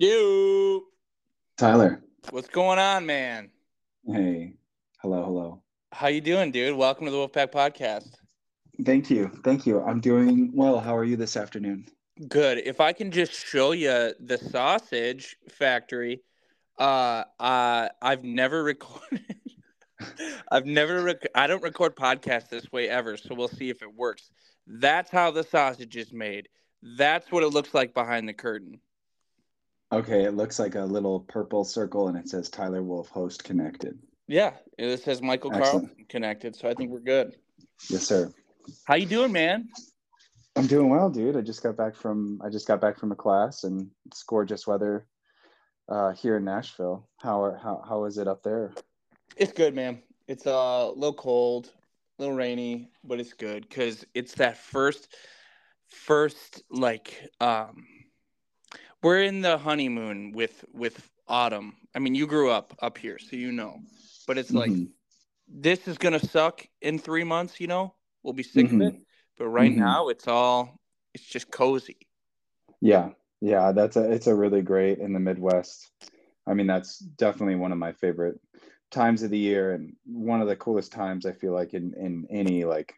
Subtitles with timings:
[0.00, 0.86] You.
[1.58, 2.02] Tyler.
[2.30, 3.50] What's going on, man?
[4.06, 4.54] Hey.
[5.02, 5.62] Hello, hello.
[5.92, 6.74] How you doing, dude?
[6.74, 8.14] Welcome to the Wolfpack Podcast.
[8.86, 9.30] Thank you.
[9.44, 9.82] Thank you.
[9.82, 10.80] I'm doing well.
[10.80, 11.84] How are you this afternoon?
[12.30, 12.62] Good.
[12.64, 16.22] If I can just show you the sausage factory,
[16.78, 19.36] uh, uh I've never recorded.
[20.50, 21.02] I've never.
[21.02, 24.30] Rec- I don't record podcasts this way ever, so we'll see if it works.
[24.66, 26.48] That's how the sausage is made.
[26.82, 28.80] That's what it looks like behind the curtain.
[29.92, 33.98] Okay, it looks like a little purple circle and it says Tyler Wolfe host connected.
[34.28, 35.88] Yeah, it says Michael Excellent.
[35.88, 37.34] Carlson connected, so I think we're good.
[37.88, 38.32] Yes, sir.
[38.84, 39.68] How you doing, man?
[40.54, 41.36] I'm doing well, dude.
[41.36, 44.66] I just got back from I just got back from a class and it's gorgeous
[44.66, 45.06] weather
[45.88, 47.08] uh, here in Nashville.
[47.18, 48.72] How are how how is it up there?
[49.36, 50.02] It's good, man.
[50.28, 51.72] It's uh, a little cold,
[52.18, 55.08] a little rainy, but it's good because it's that first,
[55.88, 57.84] first like um,
[59.02, 61.76] we're in the honeymoon with with autumn.
[61.94, 63.80] I mean, you grew up up here, so you know,
[64.26, 64.88] but it's like Mhm.
[65.48, 67.60] this is gonna suck in three months.
[67.60, 68.74] You know, we'll be sick Mhm.
[68.74, 68.94] of it.
[69.38, 69.76] But right Mhm.
[69.76, 70.80] now, it's all
[71.14, 71.96] it's just cozy.
[72.80, 75.90] Yeah, yeah, that's a it's a really great in the Midwest.
[76.46, 78.40] I mean, that's definitely one of my favorite
[78.90, 82.26] times of the year and one of the coolest times I feel like in in
[82.30, 82.94] any like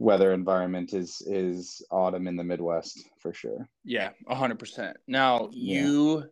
[0.00, 3.68] weather environment is is autumn in the Midwest for sure.
[3.84, 4.96] Yeah, a hundred percent.
[5.06, 5.82] Now Yeah.
[5.82, 6.30] you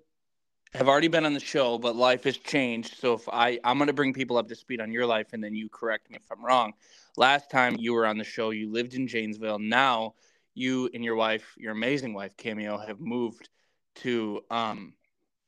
[0.74, 2.96] have already been on the show, but life has changed.
[2.96, 5.54] So if I I'm gonna bring people up to speed on your life, and then
[5.54, 6.72] you correct me if I'm wrong.
[7.16, 9.58] Last time you were on the show, you lived in Janesville.
[9.58, 10.14] Now
[10.54, 13.50] you and your wife, your amazing wife Cameo, have moved
[13.96, 14.94] to um,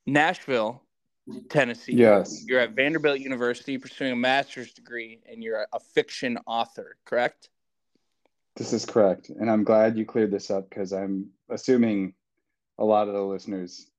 [0.05, 0.83] Nashville,
[1.49, 1.93] Tennessee.
[1.93, 2.45] Yes.
[2.47, 6.97] You're at Vanderbilt University pursuing a master's degree, and you're a fiction author.
[7.03, 7.49] Correct?
[8.55, 9.29] This is correct.
[9.29, 12.13] And I'm glad you cleared this up because I'm assuming
[12.77, 13.89] a lot of the listeners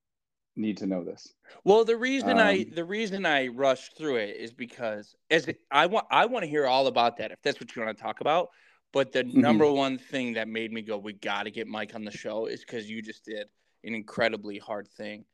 [0.57, 1.33] need to know this.
[1.65, 5.61] Well, the reason I Um, the reason I rushed through it is because as it,
[5.71, 8.03] I want I want to hear all about that if that's what you want to
[8.03, 8.51] talk about.
[8.93, 9.41] But the Mm-hmm.
[9.41, 12.47] number one thing that made me go, we got to get Mike on the show,
[12.47, 13.47] is because you just did
[13.85, 15.25] an incredibly hard thing.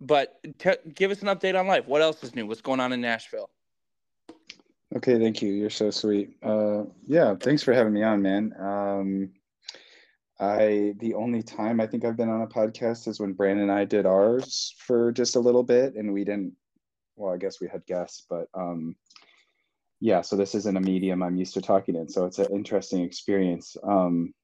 [0.00, 1.86] But t- give us an update on life.
[1.88, 2.46] What else is new?
[2.46, 3.50] What's going on in Nashville?
[4.96, 5.52] Okay, thank you.
[5.52, 6.36] You're so sweet.
[6.42, 8.52] Uh, yeah, thanks for having me on, man.
[8.58, 9.30] Um,
[10.40, 13.72] I the only time I think I've been on a podcast is when Brandon and
[13.72, 16.54] I did ours for just a little bit, and we didn't.
[17.16, 18.96] Well, I guess we had guests, but um,
[20.00, 20.22] yeah.
[20.22, 23.76] So this isn't a medium I'm used to talking in, so it's an interesting experience.
[23.84, 24.34] Um,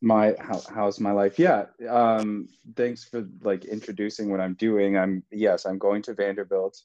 [0.00, 1.38] my how, how's my life?
[1.38, 1.66] Yeah.
[1.86, 4.96] Um, thanks for like introducing what I'm doing.
[4.96, 6.80] I'm yes, I'm going to Vanderbilt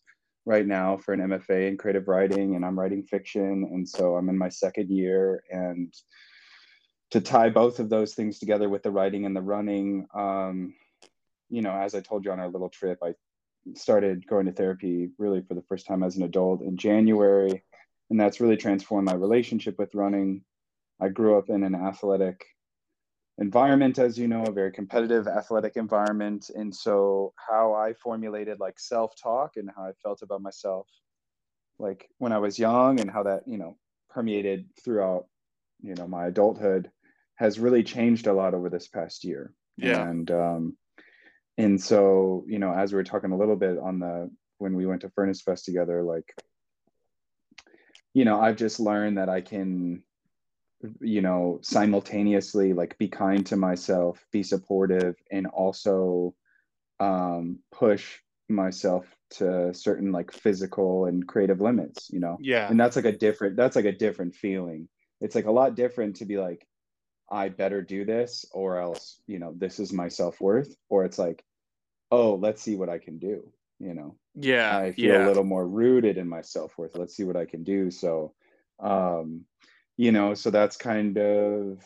[0.45, 4.29] right now for an MFA in creative writing and I'm writing fiction and so I'm
[4.29, 5.93] in my second year and
[7.11, 10.73] to tie both of those things together with the writing and the running um,
[11.49, 13.13] you know as I told you on our little trip I
[13.75, 17.63] started going to therapy really for the first time as an adult in January
[18.09, 20.43] and that's really transformed my relationship with running.
[21.01, 22.45] I grew up in an athletic
[23.39, 26.49] environment as you know a very competitive athletic environment.
[26.53, 30.87] And so how i formulated like self-talk and how i felt about myself
[31.79, 33.75] like when i was young and how that you know
[34.09, 35.25] permeated throughout
[35.81, 36.91] you know my adulthood
[37.35, 39.51] has really changed a lot over this past year.
[39.77, 40.07] Yeah.
[40.07, 40.77] And um
[41.57, 44.85] and so you know as we were talking a little bit on the when we
[44.85, 46.33] went to furnace fest together like
[48.13, 50.03] you know i've just learned that i can
[51.01, 56.33] you know simultaneously like be kind to myself be supportive and also
[56.99, 62.69] um push myself to certain like physical and creative limits you know Yeah.
[62.69, 64.87] and that's like a different that's like a different feeling
[65.21, 66.67] it's like a lot different to be like
[67.31, 71.43] i better do this or else you know this is my self-worth or it's like
[72.11, 73.43] oh let's see what i can do
[73.79, 74.77] you know Yeah.
[74.77, 75.25] I feel yeah.
[75.25, 76.95] a little more rooted in my self worth.
[76.95, 77.91] Let's see what I can do.
[77.91, 78.33] So,
[78.79, 79.45] um,
[79.97, 81.83] you know, so that's kind of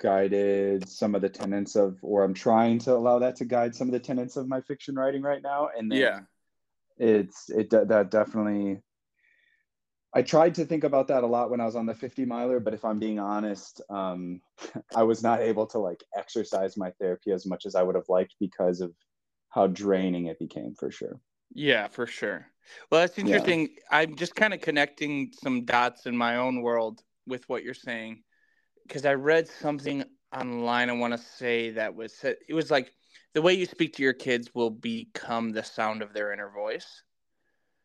[0.00, 3.88] guided some of the tenets of, or I'm trying to allow that to guide some
[3.88, 5.70] of the tenets of my fiction writing right now.
[5.76, 6.20] And then Yeah.
[6.98, 8.80] it's, it, that definitely,
[10.14, 12.60] I tried to think about that a lot when I was on the 50 miler,
[12.60, 14.40] but if I'm being honest, um,
[14.96, 18.08] I was not able to like exercise my therapy as much as I would have
[18.08, 18.94] liked because of
[19.50, 21.20] how draining it became for sure.
[21.52, 22.46] Yeah, for sure.
[22.90, 23.24] Well, that's Yeah.
[23.24, 23.76] interesting.
[23.90, 28.22] I'm just kind of connecting some dots in my own world with what you're saying
[28.86, 30.04] because I read something
[30.34, 30.90] online.
[30.90, 32.92] I want to say that was it was like
[33.34, 37.02] the way you speak to your kids will become the sound of their inner voice.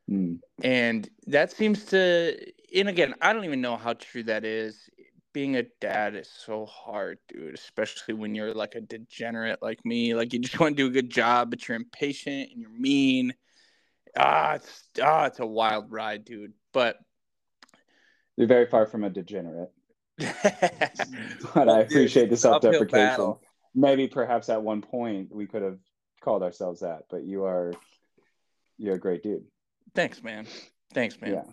[0.10, 0.40] Mm.
[0.64, 2.38] And that seems to,
[2.76, 4.90] and again, I don't even know how true that is,
[5.34, 10.14] being a dad is so hard, dude, especially when you're like a degenerate like me.
[10.14, 13.34] Like you just want to do a good job, but you're impatient and you're mean.
[14.16, 16.54] Ah, it's ah, it's a wild ride, dude.
[16.72, 16.98] But
[18.38, 19.72] you're very far from a degenerate.
[20.18, 23.36] but I appreciate the self-deprecation.
[23.76, 25.80] Maybe perhaps at one point we could have
[26.22, 27.74] called ourselves that, but you are
[28.78, 29.46] you're a great dude.
[29.96, 30.48] Thanks, man.
[30.94, 31.32] Thanks, man.
[31.34, 31.44] Yeah.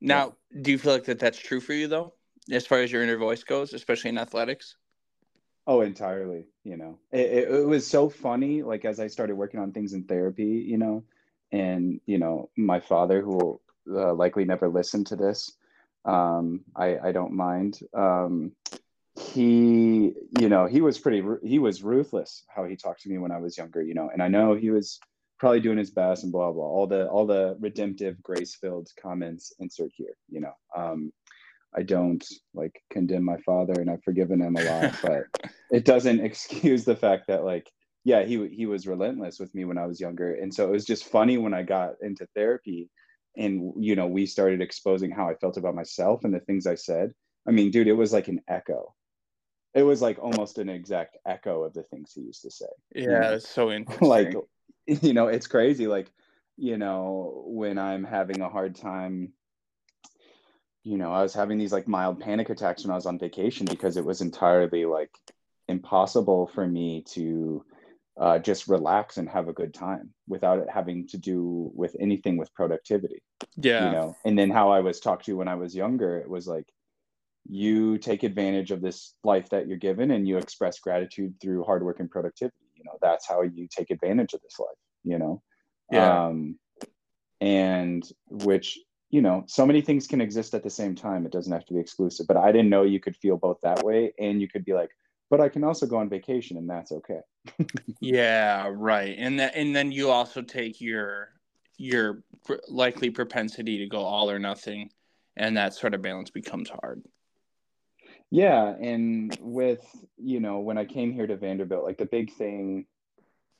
[0.00, 0.62] Now, yeah.
[0.62, 2.12] do you feel like that that's true for you though?
[2.50, 4.76] as far as your inner voice goes, especially in athletics?
[5.66, 6.46] Oh, entirely.
[6.64, 8.62] You know, it, it, it, was so funny.
[8.62, 11.04] Like as I started working on things in therapy, you know,
[11.52, 15.52] and you know, my father, who will uh, likely never listen to this,
[16.04, 17.80] um, I I don't mind.
[17.94, 18.52] Um,
[19.18, 21.22] he, you know, he was pretty.
[21.42, 23.82] He was ruthless how he talked to me when I was younger.
[23.82, 25.00] You know, and I know he was
[25.38, 26.64] probably doing his best and blah blah.
[26.64, 30.16] All the all the redemptive, grace filled comments insert here.
[30.28, 31.12] You know, um,
[31.74, 32.24] I don't
[32.54, 35.24] like condemn my father and I've forgiven him a lot, but
[35.70, 37.70] it doesn't excuse the fact that like
[38.04, 40.34] yeah, he he was relentless with me when I was younger.
[40.34, 42.88] And so it was just funny when I got into therapy
[43.36, 46.74] and you know, we started exposing how I felt about myself and the things I
[46.74, 47.12] said.
[47.46, 48.94] I mean, dude, it was like an echo.
[49.74, 52.66] It was like almost an exact echo of the things he used to say.
[52.94, 54.08] Yeah, it's so interesting.
[54.08, 54.34] like
[54.86, 56.10] you know, it's crazy like
[56.56, 59.32] you know, when I'm having a hard time
[60.88, 63.66] you know, I was having these like mild panic attacks when I was on vacation
[63.66, 65.10] because it was entirely like
[65.68, 67.62] impossible for me to
[68.18, 72.36] uh, just relax and have a good time without it having to do with anything
[72.36, 73.22] with productivity.
[73.56, 73.86] Yeah.
[73.86, 76.46] You know, and then how I was talked to when I was younger, it was
[76.46, 76.66] like,
[77.50, 81.82] you take advantage of this life that you're given and you express gratitude through hard
[81.82, 82.56] work and productivity.
[82.74, 84.68] You know, that's how you take advantage of this life,
[85.04, 85.42] you know?
[85.90, 86.26] Yeah.
[86.26, 86.58] Um,
[87.40, 88.78] and which
[89.10, 91.24] you know, so many things can exist at the same time.
[91.24, 92.26] It doesn't have to be exclusive.
[92.26, 94.90] But I didn't know you could feel both that way, and you could be like,
[95.30, 97.20] but I can also go on vacation, and that's okay.
[98.00, 99.14] yeah, right.
[99.18, 101.30] And that, and then you also take your
[101.76, 102.22] your
[102.68, 104.90] likely propensity to go all or nothing,
[105.36, 107.02] and that sort of balance becomes hard.
[108.30, 109.84] Yeah, and with
[110.16, 112.86] you know, when I came here to Vanderbilt, like the big thing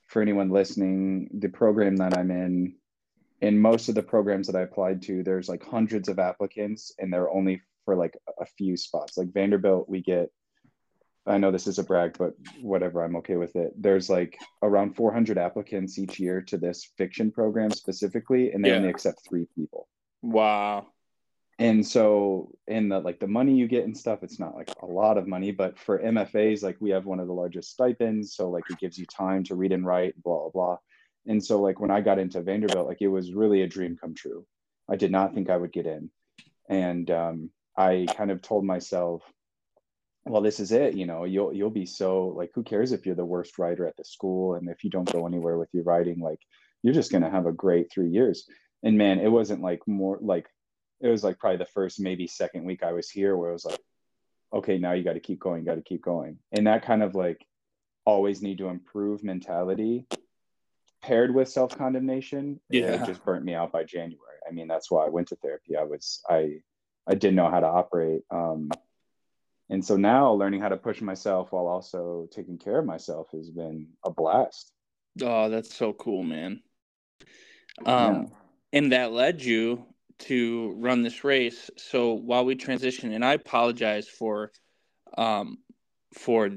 [0.07, 2.75] for anyone listening, the program that I'm in
[3.41, 7.13] in most of the programs that I applied to, there's like hundreds of applicants and
[7.13, 9.17] they're only for like a few spots.
[9.17, 10.31] Like Vanderbilt, we get,
[11.29, 13.73] I know this is a brag, but whatever, I'm okay with it.
[13.77, 18.77] There's like around 400 applicants each year to this fiction program specifically, and they yeah.
[18.77, 19.89] only accept three people.
[20.23, 20.87] Wow.
[21.61, 24.87] And so, in the like the money you get and stuff, it's not like a
[24.87, 28.35] lot of money, but for MFAs, like we have one of the largest stipends.
[28.35, 30.77] So, like, it gives you time to read and write, blah, blah, blah
[31.29, 34.15] and so like when i got into vanderbilt like it was really a dream come
[34.15, 34.45] true
[34.89, 36.11] i did not think i would get in
[36.69, 39.23] and um, i kind of told myself
[40.27, 43.15] well this is it you know you'll you'll be so like who cares if you're
[43.15, 46.21] the worst writer at the school and if you don't go anywhere with your writing
[46.21, 46.41] like
[46.83, 48.49] you're just going to have a great three years
[48.83, 50.47] and man it wasn't like more like
[51.01, 53.65] it was like probably the first maybe second week i was here where it was
[53.65, 53.81] like
[54.53, 57.15] okay now you got to keep going got to keep going and that kind of
[57.15, 57.47] like
[58.05, 60.07] always need to improve mentality
[61.03, 63.03] paired with self condemnation, yeah.
[63.03, 64.39] it just burnt me out by January.
[64.47, 65.77] I mean, that's why I went to therapy.
[65.77, 66.61] I was I
[67.07, 68.23] I didn't know how to operate.
[68.31, 68.71] Um,
[69.71, 73.51] and so now learning how to push myself while also taking care of myself has
[73.51, 74.73] been a blast.
[75.23, 76.63] Oh, that's so cool, man.
[77.85, 78.25] Um, yeah.
[78.73, 79.85] and that led you
[80.21, 81.71] to run this race.
[81.77, 84.53] So while we transition, and I apologize for,
[85.17, 85.59] um,
[86.15, 86.51] for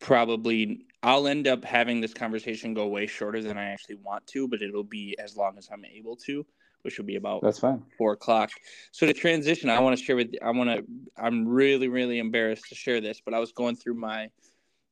[0.00, 4.48] probably I'll end up having this conversation go way shorter than I actually want to,
[4.48, 6.44] but it'll be as long as I'm able to,
[6.86, 8.50] which will be about that's fine four o'clock.
[8.92, 10.84] So to transition, I want to share with I want to
[11.18, 14.30] I'm really really embarrassed to share this, but I was going through my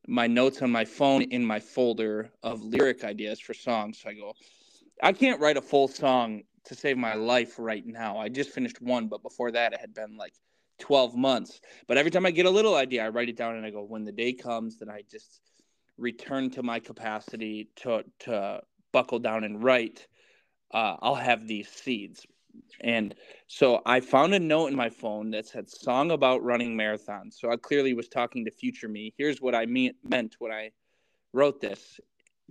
[0.06, 4.00] my notes on my phone in my folder of lyric ideas for songs.
[4.02, 4.34] So I go,
[5.02, 8.18] I can't write a full song to save my life right now.
[8.18, 10.34] I just finished one, but before that it had been like
[10.80, 11.60] 12 months.
[11.86, 13.84] But every time I get a little idea, I write it down and I go,
[13.84, 15.40] when the day comes, then I just
[15.96, 18.60] return to my capacity to to
[18.92, 20.06] buckle down and write,
[20.74, 22.26] uh, I'll have these seeds.
[22.80, 23.14] And
[23.46, 27.50] so I found a note in my phone that said "song about running marathons." So
[27.50, 29.14] I clearly was talking to future me.
[29.16, 30.70] Here's what I mean, meant when I
[31.32, 31.98] wrote this,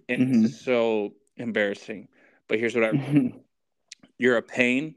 [0.09, 0.45] and mm-hmm.
[0.45, 2.07] it's so embarrassing.
[2.47, 3.33] But here's what I wrote:
[4.17, 4.95] You're a pain.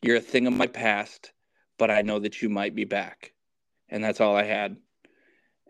[0.00, 1.32] You're a thing of my past,
[1.78, 3.32] but I know that you might be back.
[3.88, 4.78] And that's all I had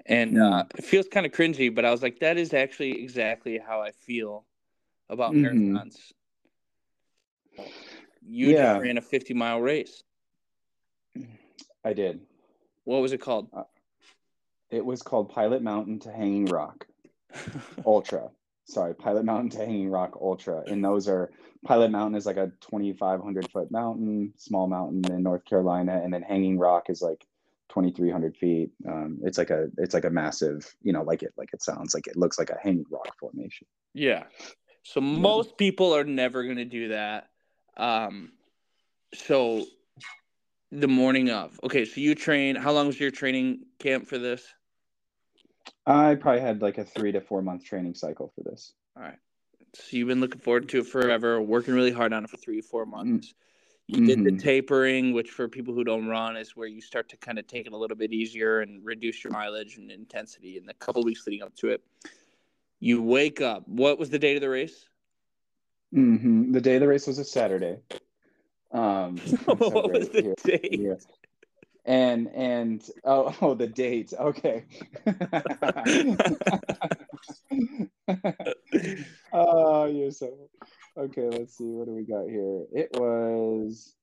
[0.06, 3.58] and uh, it feels kind of cringy, but I was like, that is actually exactly
[3.64, 4.44] how I feel
[5.08, 5.76] about mm-hmm.
[5.76, 6.12] marathons.
[8.24, 8.74] You yeah.
[8.74, 10.02] just ran a 50 mile race.
[11.84, 12.20] I did.
[12.84, 13.48] What was it called?
[13.52, 13.64] Uh,
[14.70, 16.86] it was called Pilot Mountain to Hanging Rock
[17.86, 18.30] Ultra.
[18.64, 20.62] Sorry, Pilot Mountain to Hanging Rock Ultra.
[20.66, 21.30] And those are
[21.64, 26.22] Pilot Mountain is like a 2,500 foot mountain, small mountain in North Carolina, and then
[26.22, 27.26] Hanging Rock is like
[27.70, 28.70] 2,300 feet.
[28.86, 31.94] Um, it's like a it's like a massive, you know, like it like it sounds
[31.94, 33.66] like it looks like a hanging rock formation.
[33.94, 34.24] Yeah.
[34.84, 37.28] So most people are never going to do that.
[37.76, 38.32] Um,
[39.14, 39.64] so
[40.70, 41.58] the morning of.
[41.62, 42.56] Okay, so you train.
[42.56, 44.44] How long was your training camp for this?
[45.86, 48.72] I probably had like a three to four month training cycle for this.
[48.96, 49.18] All right.
[49.74, 52.60] So you've been looking forward to it forever, working really hard on it for three,
[52.60, 53.34] four months.
[53.88, 54.06] You mm-hmm.
[54.06, 54.38] did the mm-hmm.
[54.38, 57.66] tapering, which for people who don't run is where you start to kind of take
[57.66, 61.26] it a little bit easier and reduce your mileage and intensity in the couple weeks
[61.26, 61.82] leading up to it.
[62.80, 63.66] You wake up.
[63.66, 64.86] What was the date of the race?
[65.94, 66.52] Mm-hmm.
[66.52, 67.78] The day of the race was a Saturday.
[68.72, 70.80] Um, what was the date?
[70.80, 70.94] Yeah.
[71.84, 74.12] And and oh oh the date.
[74.18, 74.64] Okay.
[79.32, 80.48] oh, you're so
[80.96, 81.28] okay.
[81.28, 81.64] Let's see.
[81.64, 82.64] What do we got here?
[82.72, 83.96] It was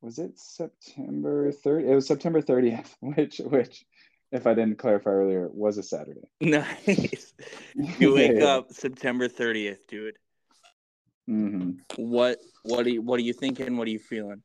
[0.00, 1.88] was it September 30th?
[1.88, 3.84] It was September 30th, which which
[4.32, 6.28] if I didn't clarify earlier, was a Saturday.
[6.40, 7.34] Nice.
[7.98, 8.44] You wake yeah.
[8.44, 10.16] up September 30th, dude.
[11.28, 11.72] Mm-hmm.
[11.96, 13.76] What what are you what are you thinking?
[13.76, 14.42] What are you feeling?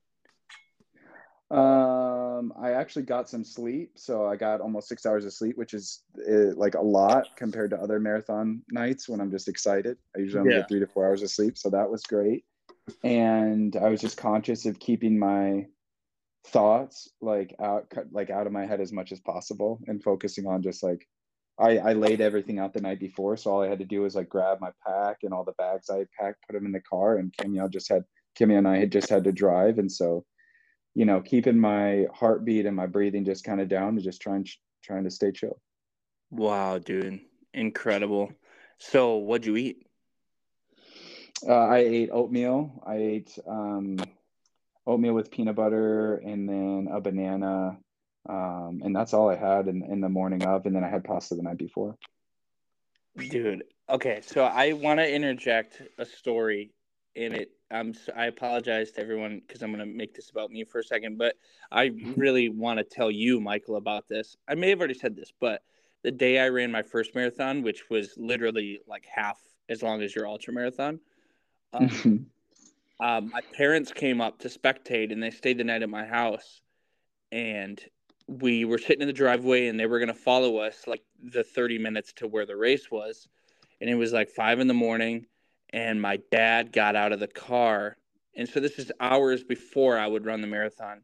[1.50, 5.76] Um, I actually got some sleep, so I got almost six hours of sleep, which
[5.76, 9.98] is uh, like a lot compared to other marathon nights when I'm just excited.
[10.16, 10.60] I usually only yeah.
[10.62, 12.44] get three to four hours of sleep, so that was great.
[13.04, 15.68] And I was just conscious of keeping my
[16.48, 20.62] thoughts like out like out of my head as much as possible and focusing on
[20.62, 21.08] just like
[21.60, 24.16] I, I laid everything out the night before, so all I had to do was
[24.16, 27.18] like grab my pack and all the bags I packed, put them in the car,
[27.18, 28.04] and Kimmy just had
[28.38, 30.26] Kimmy and I had just had to drive, and so,
[30.96, 34.48] you know, keeping my heartbeat and my breathing just kind of down and just trying
[34.84, 35.62] trying to stay chill.
[36.32, 37.20] Wow, dude,
[37.54, 38.32] incredible!
[38.80, 39.86] So, what'd you eat?
[41.48, 42.82] Uh, I ate oatmeal.
[42.86, 43.98] I ate um,
[44.88, 47.78] oatmeal with peanut butter, and then a banana
[48.28, 51.04] um, and that's all I had in, in the morning of, and then I had
[51.04, 51.98] pasta the night before.
[53.18, 56.72] Dude, okay, so I want to interject a story
[57.16, 57.52] in it.
[57.70, 60.84] I'm I apologize to everyone because I'm going to make this about me for a
[60.84, 61.36] second, but
[61.72, 64.38] I really want to tell you, Michael, about this.
[64.48, 65.62] I may have already said this, but
[66.04, 69.40] the day I ran my first marathon, which was literally like half
[69.70, 71.00] as long as your ultra marathon,
[71.74, 72.28] um,
[73.00, 76.62] um, my parents came up to spectate and they stayed the night at my house,
[77.32, 77.80] and
[78.28, 81.44] we were sitting in the driveway and they were going to follow us like the
[81.44, 83.28] 30 minutes to where the race was.
[83.82, 85.26] And it was like five in the morning.
[85.72, 87.98] And my dad got out of the car.
[88.36, 91.02] And so this is hours before I would run the marathon.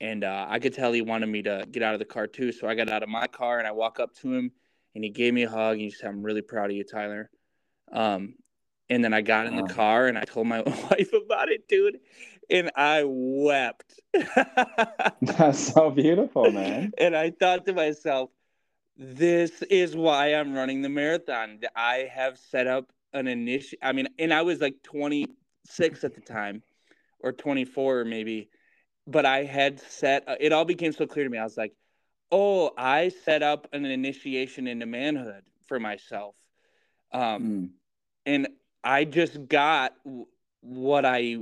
[0.00, 2.52] And uh, I could tell he wanted me to get out of the car too.
[2.52, 4.52] So I got out of my car and I walk up to him
[4.94, 5.72] and he gave me a hug.
[5.72, 7.30] And he said, I'm really proud of you, Tyler.
[7.90, 8.34] Um,
[8.90, 11.98] and then I got in the car and I told my wife about it, dude
[12.50, 14.00] and I wept.
[15.22, 16.92] That's so beautiful, man.
[16.98, 18.30] And I thought to myself,
[18.96, 21.60] this is why I'm running the marathon.
[21.74, 23.78] I have set up an initial.
[23.82, 26.62] I mean, and I was like 26 at the time,
[27.20, 28.50] or 24 maybe,
[29.06, 30.24] but I had set.
[30.40, 31.38] It all became so clear to me.
[31.38, 31.72] I was like,
[32.30, 36.34] oh, I set up an initiation into manhood for myself,
[37.12, 37.68] um, mm.
[38.26, 38.48] and
[38.84, 39.94] I just got
[40.60, 41.38] what I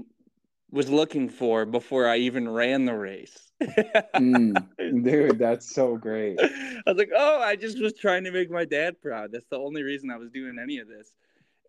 [0.72, 3.52] was looking for before I even ran the race.
[3.62, 4.66] mm,
[5.04, 6.40] dude, that's so great.
[6.40, 9.30] I was like, oh, I just was trying to make my dad proud.
[9.32, 11.12] That's the only reason I was doing any of this.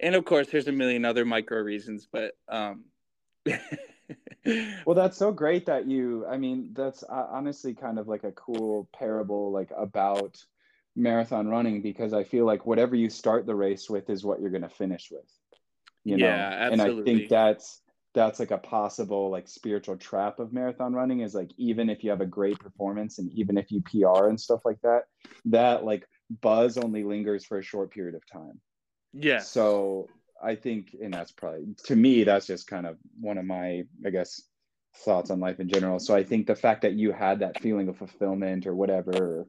[0.01, 2.86] And of course, there's a million other micro reasons, but um
[4.86, 6.25] well, that's so great that you.
[6.27, 10.43] I mean, that's uh, honestly kind of like a cool parable, like about
[10.95, 14.50] marathon running, because I feel like whatever you start the race with is what you're
[14.50, 15.29] going to finish with.
[16.03, 16.25] You know?
[16.25, 17.00] Yeah, absolutely.
[17.00, 17.81] And I think that's
[18.13, 22.12] that's like a possible like spiritual trap of marathon running is like even if you
[22.12, 25.03] have a great performance and even if you PR and stuff like that,
[25.46, 26.08] that like
[26.41, 28.60] buzz only lingers for a short period of time.
[29.13, 29.39] Yeah.
[29.39, 30.10] So
[30.41, 34.10] I think, and that's probably to me, that's just kind of one of my, I
[34.12, 34.41] guess,
[34.98, 36.00] thoughts on life in general.
[36.00, 39.48] So I think the fact that you had that feeling of fulfillment or whatever,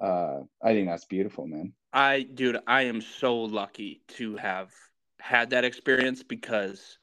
[0.00, 1.74] uh, I think that's beautiful, man.
[1.92, 4.70] I, dude, I am so lucky to have
[5.18, 6.98] had that experience because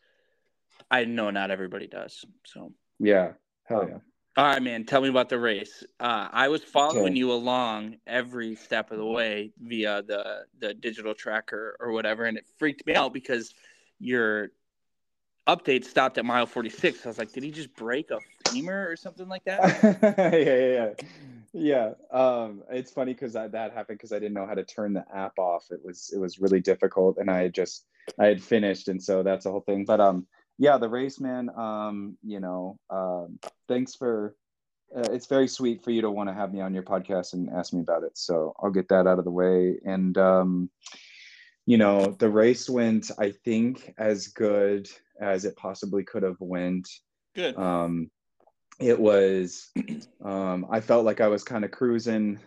[0.90, 2.24] I know not everybody does.
[2.46, 3.34] So yeah,
[3.66, 3.98] hell yeah.
[4.38, 4.86] All right, man.
[4.86, 5.84] Tell me about the race.
[6.00, 7.18] Uh, I was following okay.
[7.18, 12.38] you along every step of the way via the the digital tracker or whatever, and
[12.38, 13.54] it freaked me out because
[14.00, 14.50] your
[15.48, 17.06] update stopped at mile 46.
[17.06, 19.80] I was like, did he just break a femur or something like that?
[20.34, 20.94] yeah, yeah, yeah.
[21.54, 25.04] yeah um it's funny because that happened because i didn't know how to turn the
[25.14, 27.86] app off it was it was really difficult and i just
[28.20, 30.28] i had finished and so that's the whole thing but um
[30.58, 34.36] yeah the race man um you know um thanks for
[34.96, 37.50] uh, it's very sweet for you to want to have me on your podcast and
[37.50, 38.18] ask me about it.
[38.18, 39.80] So i'll get that out of the way.
[39.86, 40.70] And um
[41.66, 46.88] you know the race went i think as good as it possibly could have went.
[47.36, 47.58] Good.
[47.58, 48.10] Um
[48.80, 49.72] it was
[50.24, 52.40] um, i felt like i was kind of cruising.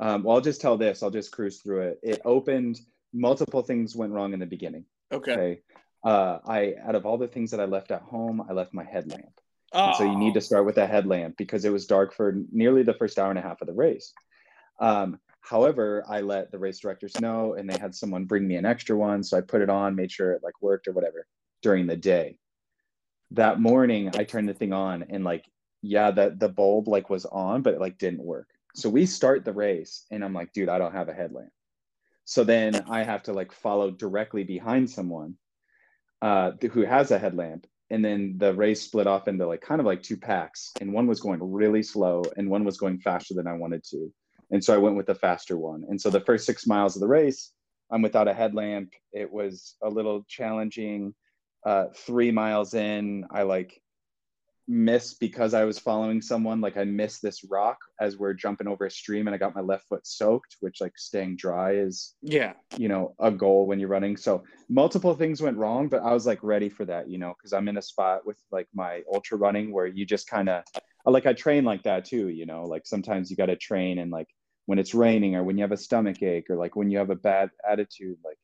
[0.00, 2.00] Um, well i'll just tell this i'll just cruise through it.
[2.02, 2.80] It opened
[3.12, 5.60] multiple things went wrong in the beginning okay, okay?
[6.04, 8.84] Uh, i out of all the things that i left at home i left my
[8.84, 9.40] headlamp
[9.72, 9.94] oh.
[9.96, 12.94] so you need to start with a headlamp because it was dark for nearly the
[12.94, 14.12] first hour and a half of the race
[14.80, 18.66] um, however i let the race directors know and they had someone bring me an
[18.66, 21.26] extra one so i put it on made sure it like worked or whatever
[21.62, 22.36] during the day
[23.32, 25.44] that morning I turned the thing on and like,
[25.80, 28.48] yeah, that the bulb like was on, but it like didn't work.
[28.74, 31.50] So we start the race and I'm like, dude, I don't have a headlamp.
[32.24, 35.36] So then I have to like follow directly behind someone
[36.22, 37.66] uh, who has a headlamp.
[37.90, 40.72] And then the race split off into like kind of like two packs.
[40.80, 44.10] And one was going really slow and one was going faster than I wanted to.
[44.50, 45.84] And so I went with the faster one.
[45.88, 47.52] And so the first six miles of the race,
[47.90, 48.94] I'm without a headlamp.
[49.12, 51.14] It was a little challenging
[51.66, 53.80] uh, three miles in, I like
[54.68, 56.60] missed because I was following someone.
[56.60, 59.60] Like I missed this rock as we're jumping over a stream, and I got my
[59.60, 63.88] left foot soaked, which like staying dry is yeah, you know, a goal when you're
[63.88, 64.16] running.
[64.16, 67.52] So multiple things went wrong, but I was like ready for that, you know, because
[67.52, 70.64] I'm in a spot with like my ultra running where you just kind of
[71.04, 74.10] like I train like that too, you know, like sometimes you got to train and
[74.10, 74.28] like
[74.66, 77.10] when it's raining or when you have a stomach ache or like when you have
[77.10, 78.38] a bad attitude, like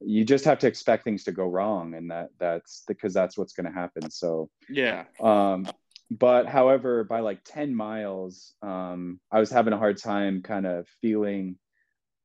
[0.00, 3.52] you just have to expect things to go wrong and that that's because that's what's
[3.52, 4.10] going to happen.
[4.10, 5.04] So yeah.
[5.20, 5.66] um
[6.10, 10.86] but however by like 10 miles um i was having a hard time kind of
[11.00, 11.56] feeling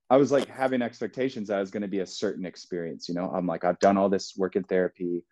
[0.09, 3.15] i was like having expectations that it was going to be a certain experience you
[3.15, 3.31] know?
[3.33, 5.23] I'm like i've done all this work in therapy.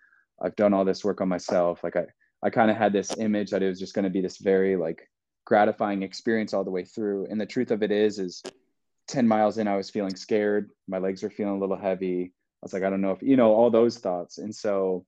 [0.41, 1.83] I've done all this work on myself.
[1.83, 2.05] Like i
[2.43, 4.75] i kind of had this image that it was just going to be this very
[4.75, 5.09] like
[5.45, 7.27] gratifying experience all the way through.
[7.29, 8.43] And the truth of it is is
[9.07, 10.69] 10 miles in, I was feeling scared.
[10.87, 12.25] My legs were feeling a little heavy.
[12.25, 14.37] I was like, I don't know if, you know, all those thoughts.
[14.37, 15.05] And so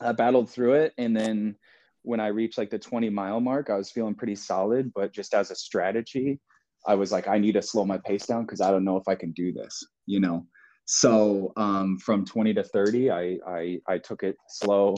[0.00, 0.94] I battled through it.
[0.98, 1.56] And then
[2.02, 4.92] when I reached like the 20 mile mark, I was feeling pretty solid.
[4.94, 6.40] But just as a strategy,
[6.86, 9.06] I was like, I need to slow my pace down because I don't know if
[9.06, 10.46] I can do this, you know?
[10.86, 14.96] So um, from 20 to 30, I, I, I took it slow.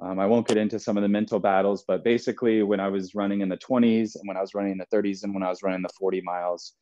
[0.00, 3.14] Um, I won't get into some of the mental battles, but basically, when I was
[3.14, 5.48] running in the 20s and when I was running in the 30s and when I
[5.48, 6.74] was running the 40 miles,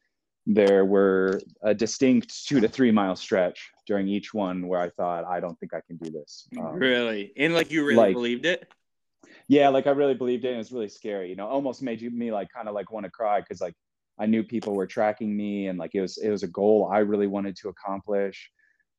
[0.46, 5.24] there were a distinct two to three mile stretch during each one where I thought,
[5.24, 6.46] I don't think I can do this.
[6.58, 7.32] Um, really?
[7.36, 8.70] And like you really like, believed it?
[9.48, 10.48] Yeah, like I really believed it.
[10.48, 12.92] And it was really scary, you know, almost made you, me like kind of like
[12.92, 13.74] want to cry because like
[14.18, 16.98] I knew people were tracking me and like it was, it was a goal I
[16.98, 18.50] really wanted to accomplish.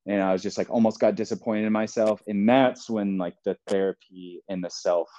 [0.08, 2.21] And I was just like almost got disappointed in myself.
[2.27, 5.10] And that's when like the therapy and the self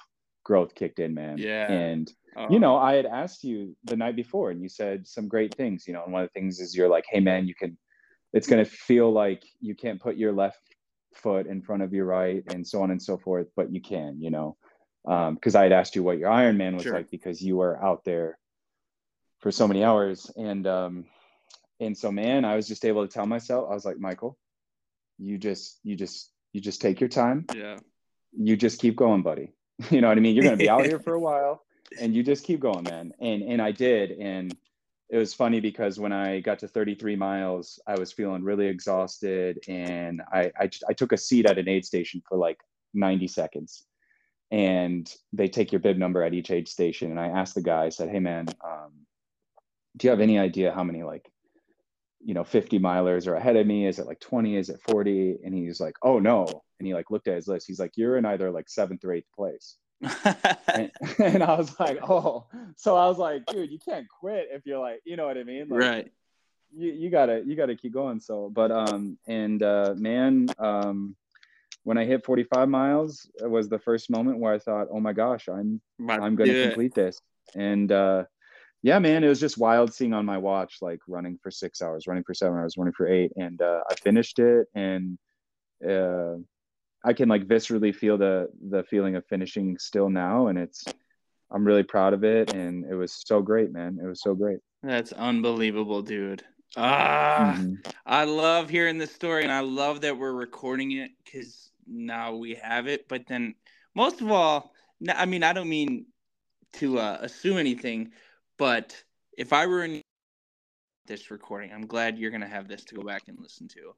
[0.43, 1.37] growth kicked in, man.
[1.37, 1.69] Yeah.
[1.69, 5.27] And uh, you know, I had asked you the night before and you said some
[5.27, 7.55] great things, you know, and one of the things is you're like, hey, man, you
[7.55, 7.77] can,
[8.31, 10.59] it's going to feel like you can't put your left
[11.15, 14.21] foot in front of your right and so on and so forth, but you can,
[14.21, 14.55] you know,
[15.03, 16.93] because um, I had asked you what your Ironman was sure.
[16.93, 18.37] like because you were out there
[19.39, 20.29] for so many hours.
[20.35, 21.05] And, um,
[21.79, 24.37] and so, man, I was just able to tell myself, I was like, Michael,
[25.17, 27.45] you just, you just, you just take your time.
[27.55, 27.77] Yeah.
[28.37, 29.53] You just keep going, buddy.
[29.91, 30.33] You know what I mean?
[30.35, 31.61] You're going to be out here for a while
[31.99, 33.13] and you just keep going, man.
[33.19, 34.55] And and I did, and
[35.09, 39.59] it was funny because when I got to 33 miles, I was feeling really exhausted,
[39.67, 42.59] and I I, I took a seat at an aid station for like
[42.93, 43.85] 90 seconds,
[44.51, 47.85] and they take your bib number at each aid station, and I asked the guy,
[47.85, 48.91] I said, "Hey, man, um,
[49.97, 51.29] do you have any idea how many like
[52.19, 53.87] you know 50 milers are ahead of me?
[53.87, 56.63] Is it like 20 is it 40 and he's like oh no.
[56.79, 57.67] And he like looked at his list.
[57.67, 59.77] He's like you're in either like seventh or eighth place
[60.73, 64.65] and, and, I was like, oh, so I was like, dude, you can't quit if
[64.65, 65.67] you're like, you know what I mean?
[65.69, 66.11] Like, right.
[66.75, 68.19] You, you gotta you gotta keep going.
[68.19, 71.15] So, but um, and uh, man, um,
[71.83, 75.13] when I hit 45 miles, it was the first moment where I thought, oh my
[75.13, 77.21] gosh, I'm I'm gonna complete this.
[77.55, 78.25] And uh,
[78.83, 82.05] yeah, man, it was just wild seeing on my watch like running for six hours,
[82.05, 85.17] running for seven hours, running for eight, and uh, I finished it and.
[85.87, 86.37] Uh,
[87.05, 90.83] I can like viscerally feel the the feeling of finishing still now, and it's
[91.51, 93.99] I'm really proud of it, and it was so great, man.
[94.03, 94.59] It was so great.
[94.83, 96.43] That's unbelievable, dude.
[96.75, 97.75] Ah, mm-hmm.
[98.05, 102.55] I love hearing this story, and I love that we're recording it because now we
[102.55, 103.07] have it.
[103.07, 103.55] But then,
[103.95, 104.73] most of all,
[105.09, 106.07] I mean, I don't mean
[106.73, 108.11] to uh, assume anything,
[108.57, 109.01] but
[109.37, 110.01] if I were in
[111.05, 113.93] this recording, I'm glad you're gonna have this to go back and listen to.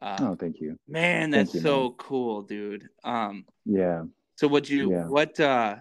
[0.00, 0.78] Uh, oh, thank you.
[0.86, 1.94] Man, that's you, so man.
[1.98, 2.88] cool, dude.
[3.04, 4.04] Um, yeah.
[4.36, 5.08] So what you yeah.
[5.08, 5.76] what uh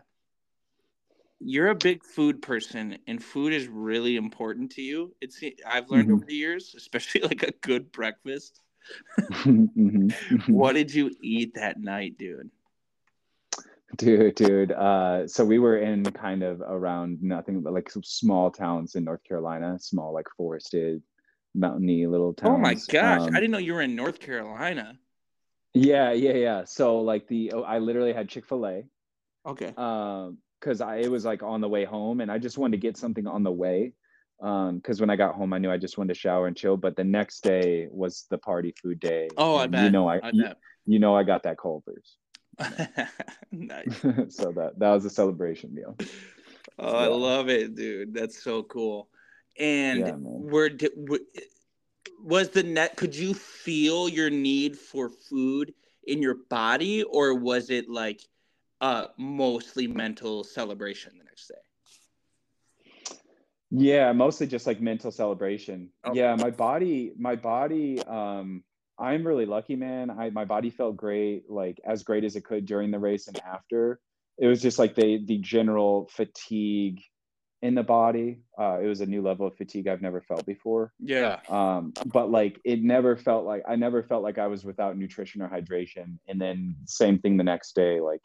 [1.39, 5.13] you're a big food person and food is really important to you.
[5.21, 6.15] It's I've learned mm-hmm.
[6.15, 8.61] over the years, especially like a good breakfast.
[9.29, 10.07] mm-hmm.
[10.51, 12.49] What did you eat that night, dude?
[13.97, 14.71] Dude, dude.
[14.71, 19.23] Uh, so we were in kind of around nothing but like small towns in North
[19.23, 21.01] Carolina, small like forested,
[21.55, 22.55] mountainy little towns.
[22.55, 24.97] Oh my gosh, um, I didn't know you were in North Carolina.
[25.73, 26.63] Yeah, yeah, yeah.
[26.65, 28.83] So like the oh, I literally had Chick Fil A.
[29.45, 29.73] Okay.
[29.77, 32.81] Um, because I it was like on the way home, and I just wanted to
[32.81, 33.93] get something on the way.
[34.41, 36.77] Um, because when I got home, I knew I just wanted to shower and chill.
[36.77, 39.29] But the next day was the party food day.
[39.37, 39.83] Oh, I bet.
[39.83, 40.45] You know, I, I you,
[40.85, 42.17] you know I got that Culver's.
[43.51, 43.99] nice.
[44.29, 45.95] so that that was a celebration meal.
[46.79, 47.05] Oh, yeah.
[47.05, 48.13] I love it, dude.
[48.13, 49.09] That's so cool.
[49.59, 50.69] And yeah, were,
[52.23, 52.95] was the net?
[52.95, 55.73] Could you feel your need for food
[56.05, 58.21] in your body, or was it like
[58.79, 61.55] uh mostly mental celebration the next day?
[63.69, 65.89] Yeah, mostly just like mental celebration.
[66.05, 66.19] Okay.
[66.19, 68.63] Yeah, my body, my body, um,
[68.97, 70.09] I'm really lucky, man.
[70.09, 73.37] I my body felt great, like as great as it could during the race and
[73.45, 73.99] after.
[74.37, 77.01] It was just like the the general fatigue
[77.61, 78.41] in the body.
[78.59, 80.93] Uh, it was a new level of fatigue I've never felt before.
[80.99, 81.39] Yeah.
[81.49, 85.41] Um, but like it never felt like I never felt like I was without nutrition
[85.41, 86.19] or hydration.
[86.27, 87.99] And then same thing the next day.
[87.99, 88.21] Like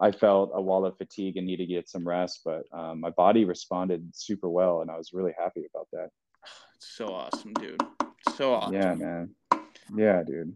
[0.00, 3.10] I felt a wall of fatigue and needed to get some rest, but um, my
[3.10, 6.10] body responded super well, and I was really happy about that.
[6.84, 7.80] So awesome, dude.
[8.36, 8.74] So awesome.
[8.74, 9.30] Yeah, man.
[9.94, 10.52] Yeah, dude.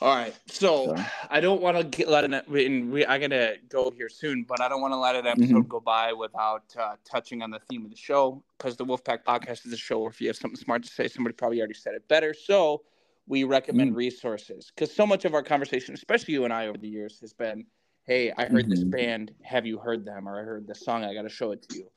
[0.00, 1.04] All right, so, so.
[1.28, 4.68] I don't want to get let an we I gotta go here soon, but I
[4.68, 5.68] don't want to let an episode mm-hmm.
[5.68, 9.66] go by without uh, touching on the theme of the show because the Wolfpack Podcast
[9.66, 11.94] is a show where if you have something smart to say, somebody probably already said
[11.94, 12.32] it better.
[12.32, 12.82] So
[13.26, 13.98] we recommend mm-hmm.
[13.98, 17.32] resources because so much of our conversation, especially you and I over the years, has
[17.32, 17.66] been,
[18.04, 18.70] "Hey, I heard mm-hmm.
[18.70, 19.32] this band.
[19.42, 20.28] Have you heard them?
[20.28, 21.04] Or I heard this song.
[21.04, 21.90] I got to show it to you."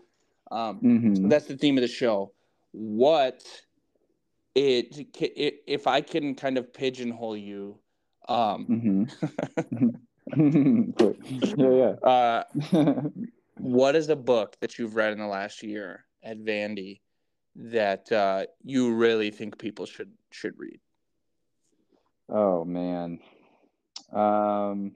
[0.49, 1.15] Um, mm-hmm.
[1.15, 2.31] so that's the theme of the show.
[2.71, 3.43] What
[4.55, 7.77] it, it if I can kind of pigeonhole you,
[8.27, 9.89] um, mm-hmm.
[11.57, 11.95] yeah, yeah.
[12.07, 12.43] Uh,
[13.57, 17.01] what is a book that you've read in the last year at Vandy
[17.55, 20.79] that uh, you really think people should should read?
[22.29, 23.19] Oh man.
[24.12, 24.93] Um,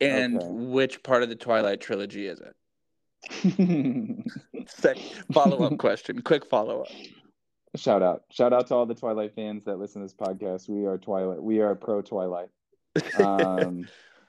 [0.00, 0.46] and okay.
[0.48, 2.54] which part of the Twilight trilogy is it?
[5.32, 6.20] follow up question.
[6.22, 6.88] Quick follow up
[7.76, 8.24] shout out.
[8.30, 10.68] Shout out to all the twilight fans that listen to this podcast.
[10.68, 12.48] We are twilight we are pro twilight.
[13.18, 13.88] Um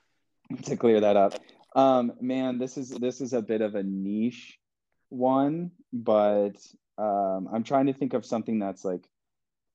[0.63, 1.33] to clear that up.
[1.75, 4.59] Um man this is this is a bit of a niche
[5.09, 6.57] one but
[6.97, 9.07] um i'm trying to think of something that's like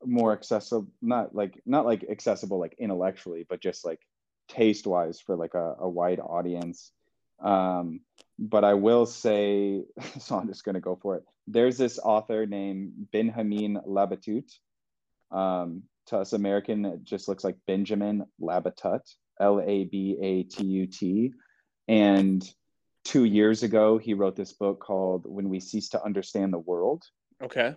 [0.04, 4.00] more accessible not like not like accessible like intellectually but just like
[4.48, 6.92] taste wise for like a, a wide audience.
[7.42, 8.00] Um
[8.38, 9.85] but i will say
[10.18, 14.50] so i'm just going to go for it there's this author named Benjamin Labatut.
[15.31, 19.00] Um, to us American, it just looks like Benjamin Labatut,
[19.40, 21.33] L A B A T U T.
[21.88, 22.48] And
[23.05, 27.05] two years ago, he wrote this book called When We Cease to Understand the World.
[27.42, 27.76] Okay.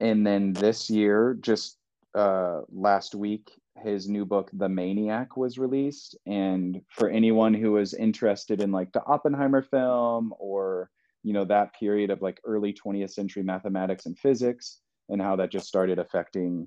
[0.00, 1.78] And then this year, just
[2.14, 3.50] uh, last week,
[3.82, 6.16] his new book, The Maniac, was released.
[6.26, 10.90] And for anyone who is interested in like the Oppenheimer film or
[11.22, 15.50] you know that period of like early 20th century mathematics and physics and how that
[15.50, 16.66] just started affecting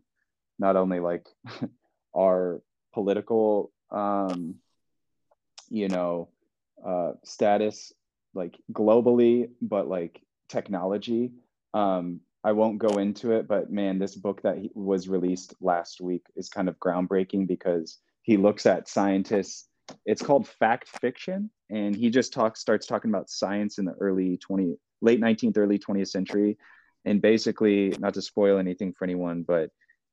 [0.59, 1.27] not only like
[2.15, 2.61] our
[2.93, 4.55] political um
[5.69, 6.29] you know
[6.85, 7.93] uh status
[8.33, 11.31] like globally but like technology.
[11.73, 15.99] Um i won't go into it but man this book that he, was released last
[15.99, 19.67] week is kind of groundbreaking because he looks at scientists.
[20.05, 24.37] It's called fact fiction and he just talks starts talking about science in the early
[24.37, 26.57] 20 late 19th early 20th century.
[27.07, 29.69] And basically not to spoil anything for anyone but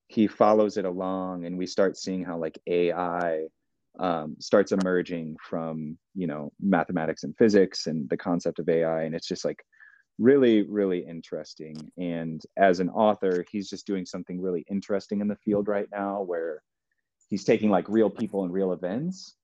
[0.08, 3.46] he follows it along and we start seeing how like ai
[3.98, 9.14] um, starts emerging from you know mathematics and physics and the concept of ai and
[9.14, 9.64] it's just like
[10.18, 11.74] really really interesting.
[11.96, 16.22] And as an author he's just doing something really interesting in the field right now
[16.22, 16.62] where
[17.28, 19.34] he's taking like real people and real events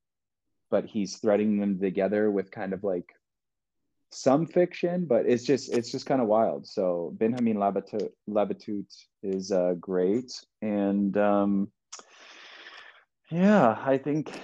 [0.70, 3.06] but he's threading them together with kind of like
[4.10, 6.66] some fiction, but it's just it's just kind of wild.
[6.66, 8.86] So Benjamin Labatut, Labatut
[9.22, 11.70] is uh, great, and um,
[13.30, 14.40] yeah, I think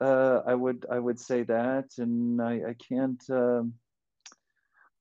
[0.00, 3.22] uh, I would I would say that, and I, I can't.
[3.30, 3.74] Um,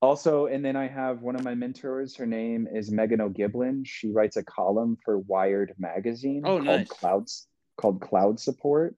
[0.01, 2.15] Also, and then I have one of my mentors.
[2.17, 3.83] Her name is Meghan O'Gieblyn.
[3.85, 6.87] She writes a column for Wired magazine Oh, called nice.
[6.87, 7.47] Clouds
[7.79, 8.95] called Cloud Support,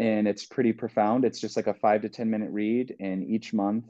[0.00, 1.26] and it's pretty profound.
[1.26, 3.84] It's just like a five to ten minute read, and each month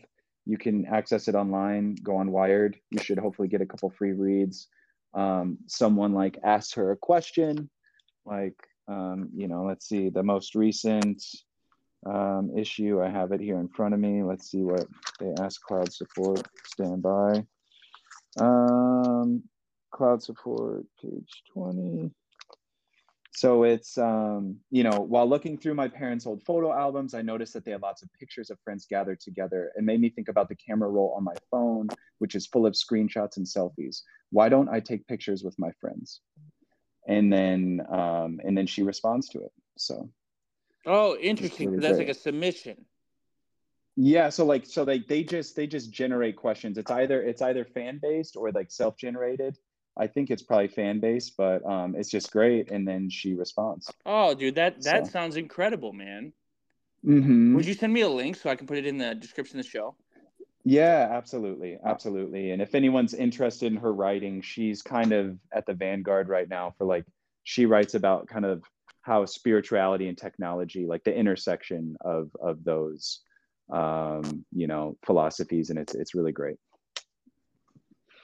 [0.45, 1.95] you can access it online.
[2.03, 2.77] Go on Wired.
[2.91, 4.67] You should hopefully get a couple free reads.
[5.15, 7.71] Um, someone like asks her a question,
[8.27, 8.57] like
[8.89, 11.23] um, you know, let's see, the most recent
[12.05, 13.01] um, issue.
[13.01, 14.25] I have it here in front of me.
[14.25, 14.89] Let's see what
[15.21, 16.45] they ask cloud support.
[16.67, 17.45] Stand by.
[18.41, 19.45] Um,
[19.93, 22.11] cloud support, page 20.
[23.33, 27.53] So it's, um, you know, while looking through my parents' old photo albums, I noticed
[27.55, 29.73] that they had lots of pictures of friends gathered together.
[29.77, 32.75] It made me think about the camera roll on my phone, which is full of
[32.75, 34.03] screenshots and selfies.
[34.31, 36.21] Why don't I take pictures with my friends?
[37.07, 39.53] And then, um, and then she responds to it.
[39.79, 40.11] So
[40.87, 41.69] Oh, interesting.
[41.69, 42.09] really That's great.
[42.09, 42.85] like a submission.
[43.97, 46.79] Yeah, so like so they they just they just generate questions.
[46.79, 49.59] It's either it's either fan based or like self generated.
[50.01, 52.71] I think it's probably fan base, but um, it's just great.
[52.71, 53.93] And then she responds.
[54.07, 55.13] Oh, dude, that that So.
[55.13, 56.33] sounds incredible, man.
[57.05, 57.55] Mm-hmm.
[57.55, 59.65] Would you send me a link so I can put it in the description of
[59.65, 59.97] the show?
[60.65, 62.51] Yeah, absolutely, absolutely.
[62.51, 66.75] And if anyone's interested in her writing, she's kind of at the vanguard right now
[66.77, 67.05] for like
[67.45, 68.63] she writes about kind of
[69.03, 73.21] how spirituality and technology, like the intersection of of those,
[73.73, 76.59] um, you know, philosophies, and it's it's really great.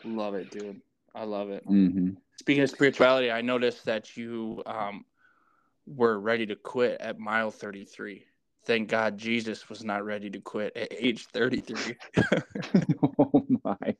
[0.04, 0.80] Love it, dude.
[1.16, 1.66] I love it.
[1.66, 2.10] Mm-hmm.
[2.38, 5.04] Speaking of spirituality, I noticed that you um,
[5.86, 8.24] were ready to quit at mile 33.
[8.66, 11.96] Thank God Jesus was not ready to quit at age 33.
[13.08, 13.94] oh my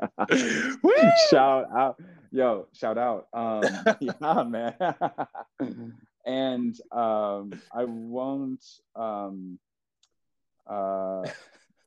[0.00, 0.28] god.
[0.82, 0.92] Woo!
[1.30, 3.62] shout out yo shout out um
[4.00, 4.74] yeah man
[6.24, 8.64] and um i won't
[8.96, 9.58] um
[10.66, 11.22] uh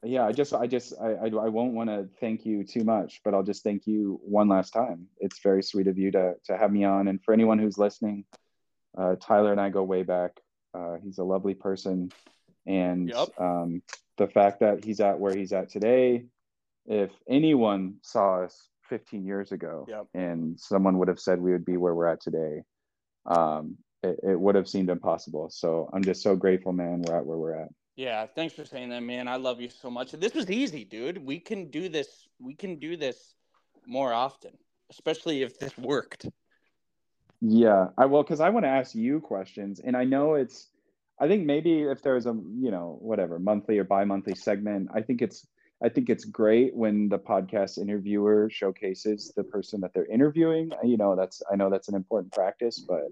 [0.05, 3.21] yeah i just i just i i, I won't want to thank you too much
[3.23, 5.07] but i'll just thank you one last time.
[5.19, 7.07] It's very sweet of you to to have me on.
[7.07, 8.25] And for anyone who's listening
[8.97, 10.39] uh tyler and i go way back.
[10.73, 12.11] Uh he's a lovely person.
[12.65, 13.29] And Yep.
[13.39, 13.81] um
[14.17, 16.25] the fact that he's at where he's at today
[16.85, 20.05] if anyone saw us 15 years ago Yep.
[20.13, 22.61] and someone would have said we would be where we're at today
[23.25, 25.49] um it, it would have seemed impossible.
[25.49, 28.89] So i'm just so grateful man we're at where we're at Yeah, thanks for saying
[28.89, 29.27] that, man.
[29.27, 30.11] I love you so much.
[30.11, 31.17] This was easy, dude.
[31.25, 32.27] We can do this.
[32.39, 33.35] We can do this
[33.85, 34.51] more often,
[34.89, 36.27] especially if this worked.
[37.41, 40.69] yeah i will because i want to ask you questions and i know it's
[41.19, 45.21] i think maybe if there's a you know whatever monthly or bi-monthly segment i think
[45.21, 45.45] it's
[45.83, 50.97] i think it's great when the podcast interviewer showcases the person that they're interviewing you
[50.97, 53.07] know that's i know that's an important practice but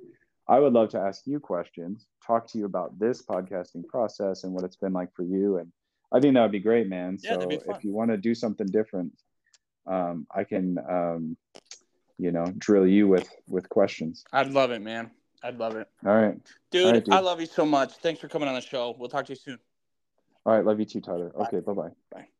[0.47, 4.53] i would love to ask you questions talk to you about this podcasting process and
[4.53, 5.71] what it's been like for you and
[6.11, 7.75] i think that would be great man Yeah, so that'd be fun.
[7.75, 9.13] if you want to do something different
[9.87, 11.37] um, i can um,
[12.17, 15.11] you know drill you with with questions I'd love it, man.
[15.43, 15.87] I'd love it.
[16.05, 16.37] all right
[16.71, 17.13] Dude, All right, dude.
[17.13, 17.91] I love you so much.
[17.97, 18.95] Thanks for coming on the show.
[18.97, 19.59] We'll talk to you soon.
[20.45, 22.32] all right love you too tyler okay bye-bye Bye.